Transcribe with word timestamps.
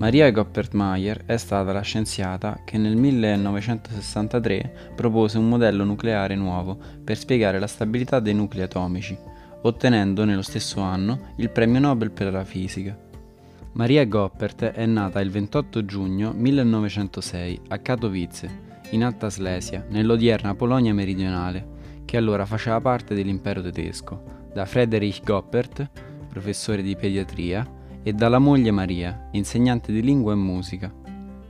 Maria 0.00 0.30
Goppert-Mayer 0.30 1.24
è 1.26 1.36
stata 1.36 1.72
la 1.72 1.82
scienziata 1.82 2.62
che 2.64 2.78
nel 2.78 2.96
1963 2.96 4.92
propose 4.96 5.36
un 5.36 5.46
modello 5.46 5.84
nucleare 5.84 6.34
nuovo 6.36 6.78
per 7.04 7.18
spiegare 7.18 7.58
la 7.58 7.66
stabilità 7.66 8.18
dei 8.18 8.32
nuclei 8.32 8.64
atomici, 8.64 9.14
ottenendo 9.60 10.24
nello 10.24 10.40
stesso 10.40 10.80
anno 10.80 11.32
il 11.36 11.50
premio 11.50 11.80
Nobel 11.80 12.12
per 12.12 12.32
la 12.32 12.44
fisica. 12.44 12.96
Maria 13.72 14.06
Goppert 14.06 14.64
è 14.64 14.86
nata 14.86 15.20
il 15.20 15.28
28 15.28 15.84
giugno 15.84 16.32
1906 16.34 17.60
a 17.68 17.78
Katowice, 17.78 18.68
in 18.92 19.04
Alta 19.04 19.28
Slesia, 19.28 19.84
nell'odierna 19.86 20.54
Polonia 20.54 20.94
meridionale, 20.94 22.02
che 22.06 22.16
allora 22.16 22.46
faceva 22.46 22.80
parte 22.80 23.14
dell'impero 23.14 23.60
tedesco, 23.60 24.48
da 24.54 24.64
Friedrich 24.64 25.22
Goppert, 25.22 25.90
professore 26.30 26.80
di 26.80 26.96
pediatria, 26.96 27.78
e 28.02 28.12
dalla 28.12 28.38
moglie 28.38 28.70
Maria, 28.70 29.28
insegnante 29.32 29.92
di 29.92 30.02
lingua 30.02 30.32
e 30.32 30.36
musica. 30.36 30.92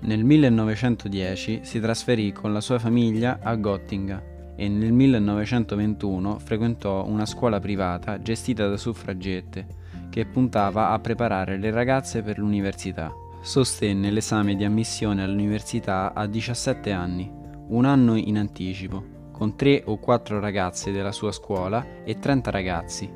Nel 0.01 0.25
1910 0.25 1.61
si 1.63 1.81
trasferì 1.81 2.33
con 2.33 2.53
la 2.53 2.61
sua 2.61 2.79
famiglia 2.79 3.39
a 3.43 3.55
Gottinga 3.55 4.23
e 4.57 4.69
nel 4.69 4.93
1921 4.93 6.39
frequentò 6.39 7.07
una 7.07 7.27
scuola 7.27 7.61
privata 7.61 8.21
gestita 8.21 8.69
da 8.69 8.77
suffragette 8.77 9.67
che 10.11 10.27
puntava 10.27 10.91
a 10.91 10.99
preparare 10.99 11.57
le 11.57 11.71
ragazze 11.71 12.23
per 12.23 12.39
l'università. 12.39 13.13
Sostenne 13.43 14.11
l'esame 14.11 14.57
di 14.57 14.65
ammissione 14.65 15.23
all'università 15.23 16.13
a 16.13 16.27
17 16.27 16.93
anni, 16.93 17.31
un 17.69 17.85
anno 17.85 18.17
in 18.17 18.37
anticipo, 18.37 19.03
con 19.33 19.57
3 19.57 19.85
o 19.87 19.99
4 19.99 20.41
ragazze 20.41 20.93
della 20.93 21.13
sua 21.13 21.33
scuola 21.33 22.03
e 22.05 22.19
30 22.19 22.51
ragazzi, 22.51 23.11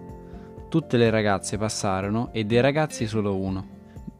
Tutte 0.74 0.96
le 0.96 1.08
ragazze 1.08 1.56
passarono 1.56 2.30
e 2.32 2.42
dei 2.42 2.60
ragazzi 2.60 3.06
solo 3.06 3.36
uno. 3.36 3.64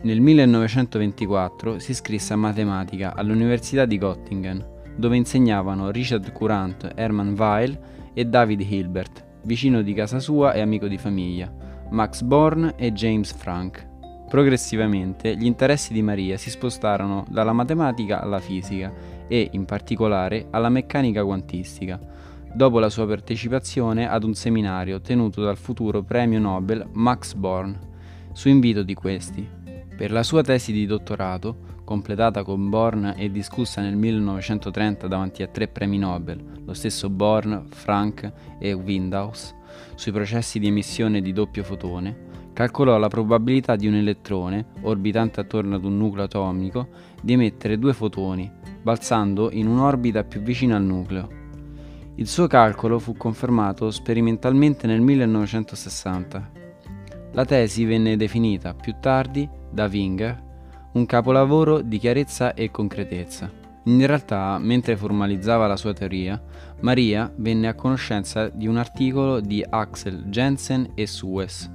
Nel 0.02 0.20
1924 0.20 1.80
si 1.80 1.90
iscrisse 1.90 2.32
a 2.32 2.36
matematica 2.36 3.12
all'Università 3.16 3.86
di 3.86 3.98
Göttingen, 3.98 4.64
dove 4.94 5.16
insegnavano 5.16 5.90
Richard 5.90 6.30
Courant, 6.30 6.92
Hermann 6.94 7.34
Weil 7.36 7.76
e 8.14 8.24
David 8.26 8.60
Hilbert, 8.60 9.24
vicino 9.42 9.82
di 9.82 9.94
casa 9.94 10.20
sua 10.20 10.52
e 10.52 10.60
amico 10.60 10.86
di 10.86 10.96
famiglia, 10.96 11.52
Max 11.90 12.22
Born 12.22 12.74
e 12.76 12.92
James 12.92 13.32
Frank. 13.32 13.84
Progressivamente 14.28 15.36
gli 15.36 15.46
interessi 15.46 15.92
di 15.92 16.02
Maria 16.02 16.36
si 16.36 16.50
spostarono 16.50 17.26
dalla 17.30 17.52
matematica 17.52 18.22
alla 18.22 18.38
fisica 18.38 18.92
e, 19.26 19.48
in 19.50 19.64
particolare, 19.64 20.46
alla 20.50 20.68
meccanica 20.68 21.24
quantistica, 21.24 21.98
dopo 22.54 22.78
la 22.78 22.88
sua 22.88 23.04
partecipazione 23.04 24.08
ad 24.08 24.22
un 24.22 24.34
seminario 24.34 25.00
tenuto 25.00 25.42
dal 25.42 25.56
futuro 25.56 26.02
premio 26.04 26.38
Nobel 26.38 26.86
Max 26.92 27.34
Born, 27.34 27.76
su 28.32 28.48
invito 28.48 28.84
di 28.84 28.94
questi. 28.94 29.46
Per 29.96 30.12
la 30.12 30.22
sua 30.22 30.42
tesi 30.42 30.72
di 30.72 30.86
dottorato, 30.86 31.72
completata 31.84 32.44
con 32.44 32.70
Born 32.70 33.14
e 33.16 33.30
discussa 33.30 33.80
nel 33.80 33.96
1930 33.96 35.08
davanti 35.08 35.42
a 35.42 35.48
tre 35.48 35.66
premi 35.66 35.98
Nobel, 35.98 36.62
lo 36.64 36.74
stesso 36.74 37.10
Born, 37.10 37.66
Frank 37.70 38.32
e 38.60 38.72
Windhaus, 38.72 39.52
sui 39.96 40.12
processi 40.12 40.60
di 40.60 40.68
emissione 40.68 41.20
di 41.20 41.32
doppio 41.32 41.64
fotone, 41.64 42.50
calcolò 42.52 42.96
la 42.98 43.08
probabilità 43.08 43.74
di 43.74 43.88
un 43.88 43.94
elettrone, 43.94 44.66
orbitante 44.82 45.40
attorno 45.40 45.74
ad 45.74 45.84
un 45.84 45.96
nucleo 45.96 46.24
atomico, 46.24 46.88
di 47.20 47.32
emettere 47.32 47.80
due 47.80 47.92
fotoni, 47.92 48.48
balzando 48.80 49.50
in 49.50 49.66
un'orbita 49.66 50.22
più 50.22 50.40
vicina 50.40 50.76
al 50.76 50.84
nucleo. 50.84 51.42
Il 52.16 52.28
suo 52.28 52.46
calcolo 52.46 53.00
fu 53.00 53.16
confermato 53.16 53.90
sperimentalmente 53.90 54.86
nel 54.86 55.00
1960. 55.00 56.50
La 57.32 57.44
tesi 57.44 57.84
venne 57.84 58.16
definita 58.16 58.72
più 58.72 58.94
tardi 59.00 59.48
da 59.70 59.86
Winger 59.86 60.42
un 60.94 61.06
capolavoro 61.06 61.80
di 61.80 61.98
chiarezza 61.98 62.54
e 62.54 62.70
concretezza. 62.70 63.50
In 63.86 64.06
realtà, 64.06 64.56
mentre 64.58 64.96
formalizzava 64.96 65.66
la 65.66 65.76
sua 65.76 65.92
teoria, 65.92 66.40
Maria 66.80 67.32
venne 67.36 67.66
a 67.66 67.74
conoscenza 67.74 68.48
di 68.48 68.68
un 68.68 68.76
articolo 68.76 69.40
di 69.40 69.64
Axel 69.68 70.26
Jensen 70.26 70.92
e 70.94 71.08
Suez, 71.08 71.68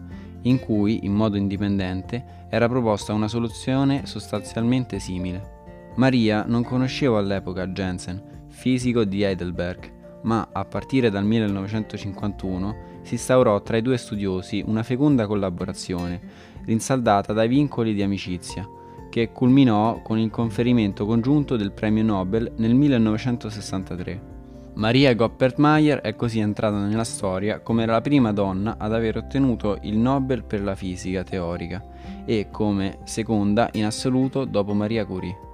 in 0.44 0.60
cui, 0.60 1.06
in 1.06 1.14
modo 1.14 1.36
indipendente, 1.36 2.48
era 2.50 2.70
proposta 2.70 3.12
una 3.12 3.28
soluzione 3.28 4.06
sostanzialmente 4.06 5.00
simile. 5.00 5.58
Maria 5.96 6.46
non 6.48 6.64
conosceva 6.64 7.20
all'epoca 7.20 7.68
Jensen, 7.68 8.46
fisico 8.48 9.04
di 9.04 9.24
Heidelberg, 9.24 9.99
ma 10.22 10.50
a 10.52 10.66
partire 10.66 11.10
dal 11.10 11.26
1951 11.26 12.76
si 13.02 13.14
instaurò 13.16 13.62
tra 13.62 13.78
i 13.78 13.82
due 13.82 13.98
studiosi 13.98 14.64
una 14.66 14.84
feconda 14.84 15.28
collaborazione, 15.28 16.20
rinsaldata 16.66 17.34
dai 17.34 17.48
vincoli 17.48 17.94
di 17.94 18.02
amicizia, 18.02 18.68
che 19.10 19.32
culminò 19.32 20.02
con 20.02 20.20
il 20.20 20.30
conferimento 20.30 21.06
congiunto 21.06 21.56
del 21.56 21.72
premio 21.72 22.04
Nobel 22.04 22.52
nel 22.58 22.76
1963. 22.76 24.38
Maria 24.76 25.14
Goppert-Mayer 25.14 26.00
è 26.00 26.16
così 26.16 26.40
entrata 26.40 26.78
nella 26.78 27.04
storia 27.04 27.60
come 27.60 27.86
la 27.86 28.00
prima 28.00 28.32
donna 28.32 28.76
ad 28.78 28.94
aver 28.94 29.18
ottenuto 29.18 29.78
il 29.82 29.98
Nobel 29.98 30.44
per 30.44 30.62
la 30.62 30.76
fisica 30.76 31.24
teorica 31.24 31.84
e 32.24 32.48
come 32.50 33.00
seconda 33.04 33.70
in 33.74 33.86
assoluto 33.86 34.46
dopo 34.46 34.74
Maria 34.74 35.06
Curie. 35.06 35.49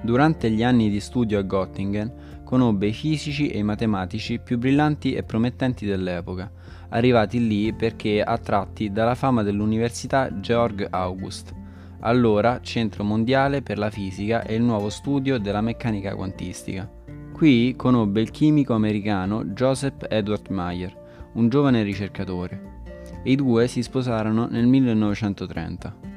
Durante 0.00 0.50
gli 0.50 0.62
anni 0.62 0.90
di 0.90 1.00
studio 1.00 1.38
a 1.38 1.42
Göttingen 1.42 2.42
conobbe 2.44 2.86
i 2.86 2.92
fisici 2.92 3.48
e 3.48 3.58
i 3.58 3.62
matematici 3.62 4.38
più 4.38 4.56
brillanti 4.56 5.14
e 5.14 5.22
promettenti 5.22 5.84
dell'epoca, 5.84 6.50
arrivati 6.90 7.46
lì 7.46 7.72
perché 7.74 8.22
attratti 8.22 8.90
dalla 8.90 9.14
fama 9.14 9.42
dell'Università 9.42 10.40
Georg 10.40 10.86
August, 10.90 11.54
allora 12.00 12.60
centro 12.62 13.04
mondiale 13.04 13.60
per 13.60 13.76
la 13.76 13.90
fisica 13.90 14.42
e 14.42 14.54
il 14.54 14.62
nuovo 14.62 14.88
studio 14.88 15.38
della 15.38 15.60
meccanica 15.60 16.14
quantistica. 16.14 16.90
Qui 17.32 17.74
conobbe 17.76 18.20
il 18.20 18.30
chimico 18.30 18.74
americano 18.74 19.44
Joseph 19.44 20.06
Edward 20.08 20.48
Mayer, 20.48 20.96
un 21.34 21.48
giovane 21.48 21.82
ricercatore, 21.82 22.76
i 23.24 23.34
due 23.34 23.66
si 23.66 23.82
sposarono 23.82 24.46
nel 24.48 24.66
1930. 24.66 26.07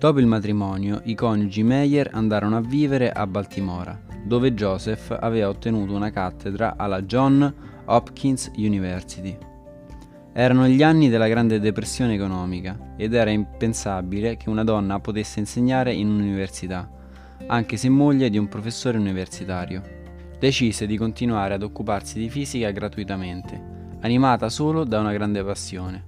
Dopo 0.00 0.18
il 0.18 0.24
matrimonio, 0.24 1.02
i 1.04 1.14
coniugi 1.14 1.62
Meyer 1.62 2.08
andarono 2.14 2.56
a 2.56 2.62
vivere 2.62 3.12
a 3.12 3.26
Baltimora, 3.26 4.00
dove 4.24 4.54
Joseph 4.54 5.14
aveva 5.20 5.50
ottenuto 5.50 5.92
una 5.92 6.10
cattedra 6.10 6.76
alla 6.78 7.02
John 7.02 7.54
Hopkins 7.84 8.50
University. 8.56 9.36
Erano 10.32 10.66
gli 10.68 10.82
anni 10.82 11.10
della 11.10 11.28
Grande 11.28 11.60
Depressione 11.60 12.14
economica 12.14 12.94
ed 12.96 13.12
era 13.12 13.28
impensabile 13.28 14.38
che 14.38 14.48
una 14.48 14.64
donna 14.64 14.98
potesse 15.00 15.38
insegnare 15.38 15.92
in 15.92 16.08
un'università, 16.08 16.90
anche 17.48 17.76
se 17.76 17.90
moglie 17.90 18.30
di 18.30 18.38
un 18.38 18.48
professore 18.48 18.96
universitario. 18.96 19.82
Decise 20.38 20.86
di 20.86 20.96
continuare 20.96 21.52
ad 21.52 21.62
occuparsi 21.62 22.18
di 22.18 22.30
fisica 22.30 22.70
gratuitamente, 22.70 23.62
animata 24.00 24.48
solo 24.48 24.84
da 24.84 24.98
una 24.98 25.12
grande 25.12 25.44
passione. 25.44 26.04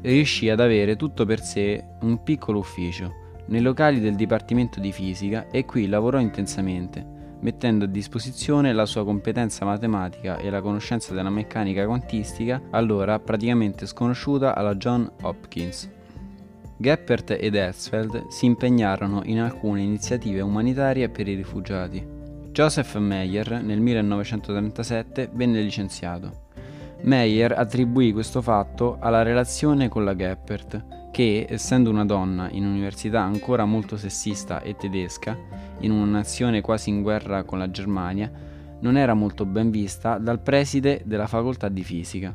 Riuscì 0.00 0.48
ad 0.48 0.60
avere 0.60 0.96
tutto 0.96 1.26
per 1.26 1.42
sé 1.42 1.84
un 2.00 2.22
piccolo 2.22 2.60
ufficio 2.60 3.24
nei 3.46 3.60
locali 3.60 4.00
del 4.00 4.14
Dipartimento 4.14 4.80
di 4.80 4.92
Fisica 4.92 5.48
e 5.50 5.64
qui 5.64 5.86
lavorò 5.86 6.20
intensamente 6.20 7.14
mettendo 7.40 7.84
a 7.84 7.88
disposizione 7.88 8.72
la 8.72 8.86
sua 8.86 9.04
competenza 9.04 9.64
matematica 9.64 10.38
e 10.38 10.50
la 10.50 10.60
conoscenza 10.60 11.14
della 11.14 11.30
meccanica 11.30 11.86
quantistica, 11.86 12.60
allora 12.70 13.18
praticamente 13.18 13.86
sconosciuta 13.86 14.54
alla 14.54 14.74
John 14.74 15.10
Hopkins. 15.22 15.88
Geppert 16.78 17.30
ed 17.30 17.54
Herzfeld 17.54 18.28
si 18.28 18.46
impegnarono 18.46 19.22
in 19.24 19.40
alcune 19.40 19.82
iniziative 19.82 20.40
umanitarie 20.40 21.08
per 21.08 21.26
i 21.28 21.34
rifugiati. 21.34 22.04
Joseph 22.50 22.96
Meyer 22.96 23.62
nel 23.62 23.80
1937 23.80 25.30
venne 25.32 25.60
licenziato. 25.60 26.45
Meyer 27.02 27.52
attribuì 27.52 28.12
questo 28.12 28.42
fatto 28.42 28.96
alla 29.00 29.22
relazione 29.22 29.88
con 29.88 30.04
la 30.04 30.16
Geppert, 30.16 31.10
che, 31.12 31.46
essendo 31.48 31.90
una 31.90 32.04
donna 32.04 32.48
in 32.50 32.64
un'università 32.64 33.22
ancora 33.22 33.64
molto 33.64 33.96
sessista 33.96 34.60
e 34.60 34.76
tedesca, 34.76 35.36
in 35.80 35.90
una 35.92 36.04
nazione 36.04 36.60
quasi 36.60 36.90
in 36.90 37.02
guerra 37.02 37.44
con 37.44 37.58
la 37.58 37.70
Germania, 37.70 38.30
non 38.80 38.96
era 38.96 39.14
molto 39.14 39.46
ben 39.46 39.70
vista 39.70 40.18
dal 40.18 40.40
preside 40.40 41.02
della 41.04 41.26
facoltà 41.26 41.68
di 41.68 41.82
fisica. 41.82 42.34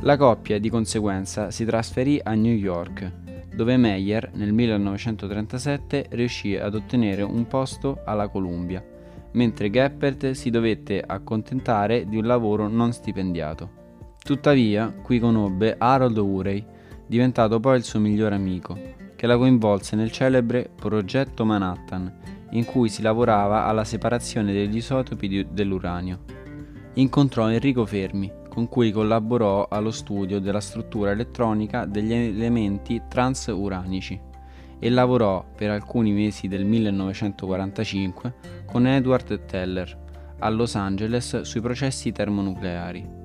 La 0.00 0.16
coppia 0.16 0.58
di 0.58 0.70
conseguenza 0.70 1.50
si 1.50 1.64
trasferì 1.64 2.20
a 2.22 2.34
New 2.34 2.54
York, 2.54 3.10
dove 3.54 3.76
Meyer 3.76 4.30
nel 4.34 4.52
1937 4.52 6.06
riuscì 6.10 6.56
ad 6.56 6.74
ottenere 6.74 7.22
un 7.22 7.46
posto 7.46 8.02
alla 8.04 8.28
Columbia, 8.28 8.84
mentre 9.32 9.70
Geppert 9.70 10.30
si 10.30 10.50
dovette 10.50 11.02
accontentare 11.04 12.06
di 12.06 12.16
un 12.16 12.24
lavoro 12.24 12.68
non 12.68 12.92
stipendiato. 12.92 13.76
Tuttavia, 14.22 14.92
qui 15.02 15.18
conobbe 15.18 15.76
Harold 15.78 16.16
Urey, 16.16 16.64
diventato 17.06 17.60
poi 17.60 17.76
il 17.76 17.84
suo 17.84 18.00
migliore 18.00 18.34
amico, 18.34 18.78
che 19.16 19.26
la 19.26 19.36
coinvolse 19.36 19.96
nel 19.96 20.10
celebre 20.10 20.70
Progetto 20.74 21.44
Manhattan, 21.44 22.12
in 22.50 22.64
cui 22.64 22.88
si 22.88 23.02
lavorava 23.02 23.64
alla 23.64 23.84
separazione 23.84 24.52
degli 24.52 24.76
isotopi 24.76 25.46
dell'uranio. 25.50 26.20
Incontrò 26.94 27.48
Enrico 27.50 27.86
Fermi, 27.86 28.30
con 28.48 28.68
cui 28.68 28.90
collaborò 28.90 29.68
allo 29.68 29.90
studio 29.90 30.40
della 30.40 30.60
struttura 30.60 31.10
elettronica 31.10 31.84
degli 31.84 32.12
elementi 32.12 33.02
transuranici 33.08 34.26
e 34.78 34.90
lavorò 34.90 35.44
per 35.56 35.70
alcuni 35.70 36.12
mesi 36.12 36.48
del 36.48 36.64
1945 36.64 38.34
con 38.66 38.86
Edward 38.86 39.44
Teller 39.46 40.06
a 40.40 40.48
Los 40.50 40.74
Angeles 40.76 41.40
sui 41.40 41.60
processi 41.60 42.12
termonucleari. 42.12 43.16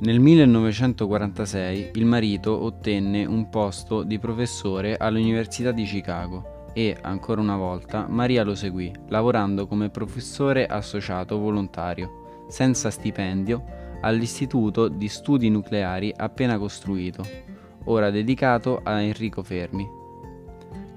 Nel 0.00 0.20
1946 0.20 1.90
il 1.94 2.04
marito 2.04 2.62
ottenne 2.62 3.24
un 3.24 3.48
posto 3.48 4.02
di 4.04 4.18
professore 4.18 4.96
all'Università 4.96 5.72
di 5.72 5.84
Chicago 5.84 6.70
e, 6.72 6.96
ancora 7.00 7.40
una 7.40 7.56
volta, 7.56 8.06
Maria 8.08 8.44
lo 8.44 8.54
seguì, 8.54 8.92
lavorando 9.08 9.66
come 9.66 9.90
professore 9.90 10.66
associato 10.66 11.38
volontario, 11.38 12.44
senza 12.48 12.90
stipendio, 12.90 13.64
all'Istituto 14.02 14.86
di 14.86 15.08
Studi 15.08 15.50
Nucleari 15.50 16.12
appena 16.16 16.56
costruito, 16.58 17.26
ora 17.86 18.10
dedicato 18.10 18.80
a 18.84 19.00
Enrico 19.00 19.42
Fermi. 19.42 19.97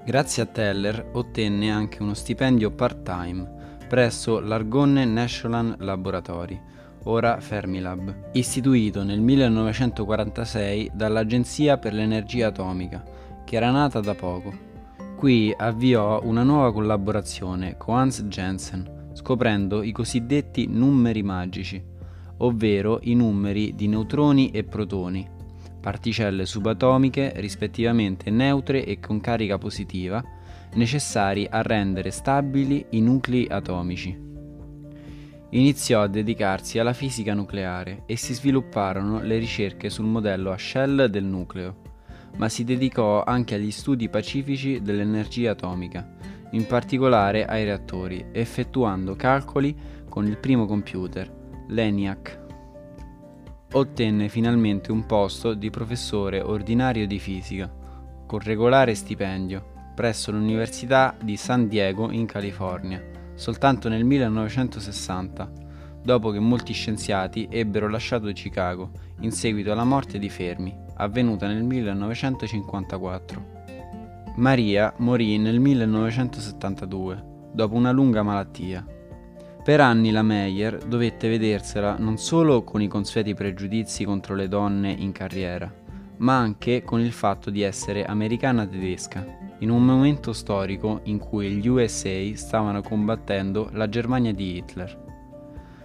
Grazie 0.04 0.42
a 0.42 0.46
Teller 0.46 1.10
ottenne 1.12 1.70
anche 1.70 2.02
uno 2.02 2.14
stipendio 2.14 2.72
part-time 2.72 3.76
presso 3.88 4.40
l'Argonne 4.40 5.04
National 5.04 5.76
Laboratory, 5.78 6.60
ora 7.04 7.38
Fermilab, 7.38 8.30
istituito 8.32 9.04
nel 9.04 9.20
1946 9.20 10.90
dall'Agenzia 10.92 11.78
per 11.78 11.92
l'Energia 11.92 12.48
Atomica, 12.48 13.04
che 13.44 13.54
era 13.54 13.70
nata 13.70 14.00
da 14.00 14.14
poco. 14.14 14.52
Qui 15.16 15.54
avviò 15.56 16.20
una 16.24 16.42
nuova 16.42 16.72
collaborazione 16.72 17.76
con 17.76 17.98
Hans 17.98 18.24
Jensen, 18.24 19.10
scoprendo 19.12 19.84
i 19.84 19.92
cosiddetti 19.92 20.66
numeri 20.66 21.22
magici, 21.22 21.80
ovvero 22.38 22.98
i 23.02 23.14
numeri 23.14 23.76
di 23.76 23.86
neutroni 23.86 24.50
e 24.50 24.64
protoni, 24.64 25.28
particelle 25.82 26.46
subatomiche 26.46 27.32
rispettivamente 27.36 28.30
neutre 28.30 28.86
e 28.86 29.00
con 29.00 29.20
carica 29.20 29.58
positiva, 29.58 30.24
necessari 30.74 31.46
a 31.50 31.60
rendere 31.60 32.10
stabili 32.10 32.86
i 32.90 33.00
nuclei 33.02 33.46
atomici 33.50 34.30
iniziò 35.52 36.02
a 36.02 36.08
dedicarsi 36.08 36.78
alla 36.78 36.92
fisica 36.92 37.34
nucleare 37.34 38.02
e 38.06 38.16
si 38.16 38.34
svilupparono 38.34 39.20
le 39.20 39.38
ricerche 39.38 39.90
sul 39.90 40.06
modello 40.06 40.50
a 40.50 40.58
shell 40.58 41.06
del 41.06 41.24
nucleo, 41.24 41.76
ma 42.36 42.48
si 42.48 42.64
dedicò 42.64 43.22
anche 43.24 43.54
agli 43.54 43.70
studi 43.70 44.08
pacifici 44.08 44.80
dell'energia 44.80 45.50
atomica, 45.50 46.08
in 46.52 46.66
particolare 46.66 47.44
ai 47.44 47.64
reattori, 47.64 48.26
effettuando 48.32 49.14
calcoli 49.14 49.74
con 50.08 50.26
il 50.26 50.38
primo 50.38 50.66
computer, 50.66 51.30
l'ENIAC. 51.68 52.40
Ottenne 53.72 54.28
finalmente 54.28 54.92
un 54.92 55.06
posto 55.06 55.54
di 55.54 55.70
professore 55.70 56.40
ordinario 56.40 57.06
di 57.06 57.18
fisica, 57.18 57.72
con 58.26 58.38
regolare 58.40 58.94
stipendio, 58.94 59.92
presso 59.94 60.30
l'Università 60.30 61.16
di 61.22 61.36
San 61.36 61.68
Diego 61.68 62.10
in 62.10 62.26
California 62.26 63.12
soltanto 63.34 63.88
nel 63.88 64.04
1960, 64.04 65.50
dopo 66.02 66.30
che 66.30 66.38
molti 66.38 66.72
scienziati 66.72 67.48
ebbero 67.50 67.88
lasciato 67.88 68.30
Chicago 68.32 68.90
in 69.20 69.32
seguito 69.32 69.72
alla 69.72 69.84
morte 69.84 70.18
di 70.18 70.28
Fermi, 70.28 70.76
avvenuta 70.96 71.46
nel 71.46 71.64
1954. 71.64 73.60
Maria 74.36 74.94
morì 74.98 75.38
nel 75.38 75.60
1972, 75.60 77.24
dopo 77.52 77.74
una 77.74 77.90
lunga 77.90 78.22
malattia. 78.22 78.86
Per 79.62 79.80
anni 79.80 80.10
la 80.10 80.22
Meyer 80.22 80.78
dovette 80.78 81.28
vedersela 81.28 81.94
non 81.96 82.18
solo 82.18 82.64
con 82.64 82.82
i 82.82 82.88
consueti 82.88 83.32
pregiudizi 83.32 84.02
contro 84.02 84.34
le 84.34 84.48
donne 84.48 84.90
in 84.90 85.12
carriera, 85.12 85.72
ma 86.16 86.36
anche 86.36 86.82
con 86.82 86.98
il 86.98 87.12
fatto 87.12 87.48
di 87.48 87.62
essere 87.62 88.04
americana 88.04 88.66
tedesca 88.66 89.24
in 89.60 89.70
un 89.70 89.84
momento 89.84 90.32
storico 90.32 90.98
in 91.04 91.18
cui 91.18 91.50
gli 91.50 91.68
USA 91.68 92.34
stavano 92.34 92.82
combattendo 92.82 93.68
la 93.74 93.88
Germania 93.88 94.34
di 94.34 94.56
Hitler. 94.56 95.00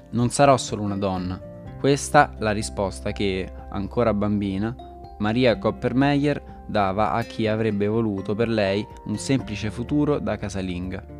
Non 0.09 0.31
sarò 0.31 0.57
solo 0.57 0.81
una 0.81 0.97
donna, 0.97 1.39
questa 1.79 2.33
la 2.39 2.53
risposta 2.53 3.11
che, 3.11 3.47
ancora 3.69 4.11
bambina, 4.11 4.75
Maria 5.19 5.55
Coppermeyer 5.59 6.65
dava 6.65 7.11
a 7.11 7.21
chi 7.21 7.45
avrebbe 7.45 7.85
voluto 7.85 8.33
per 8.33 8.49
lei 8.49 8.83
un 9.05 9.17
semplice 9.17 9.69
futuro 9.69 10.17
da 10.17 10.35
casalinga. 10.35 11.16